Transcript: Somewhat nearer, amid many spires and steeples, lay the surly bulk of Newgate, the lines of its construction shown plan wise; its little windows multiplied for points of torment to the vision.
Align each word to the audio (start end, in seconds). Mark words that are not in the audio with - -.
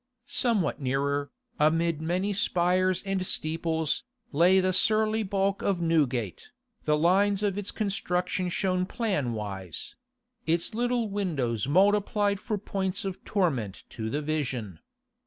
Somewhat 0.25 0.81
nearer, 0.81 1.29
amid 1.59 2.01
many 2.01 2.33
spires 2.33 3.03
and 3.03 3.23
steeples, 3.23 4.03
lay 4.31 4.59
the 4.59 4.73
surly 4.73 5.21
bulk 5.21 5.61
of 5.61 5.79
Newgate, 5.79 6.49
the 6.85 6.97
lines 6.97 7.43
of 7.43 7.55
its 7.55 7.69
construction 7.69 8.49
shown 8.49 8.87
plan 8.87 9.33
wise; 9.33 9.93
its 10.47 10.73
little 10.73 11.07
windows 11.07 11.67
multiplied 11.67 12.39
for 12.39 12.57
points 12.57 13.05
of 13.05 13.23
torment 13.23 13.83
to 13.91 14.09
the 14.09 14.23
vision. 14.23 14.79